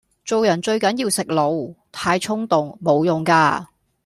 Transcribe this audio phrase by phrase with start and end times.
[0.25, 3.69] 做人最緊要食腦，太衝動無用架